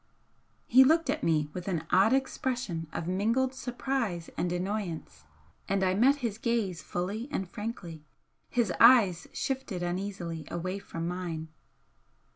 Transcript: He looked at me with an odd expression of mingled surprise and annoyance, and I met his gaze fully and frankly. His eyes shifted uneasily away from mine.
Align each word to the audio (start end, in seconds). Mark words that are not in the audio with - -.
He 0.65 0.83
looked 0.83 1.11
at 1.11 1.21
me 1.21 1.51
with 1.53 1.67
an 1.67 1.83
odd 1.91 2.11
expression 2.11 2.87
of 2.91 3.07
mingled 3.07 3.53
surprise 3.53 4.31
and 4.35 4.51
annoyance, 4.51 5.25
and 5.69 5.83
I 5.83 5.93
met 5.93 6.15
his 6.25 6.39
gaze 6.39 6.81
fully 6.81 7.27
and 7.29 7.47
frankly. 7.47 8.03
His 8.49 8.73
eyes 8.79 9.27
shifted 9.31 9.83
uneasily 9.83 10.47
away 10.49 10.79
from 10.79 11.07
mine. 11.07 11.49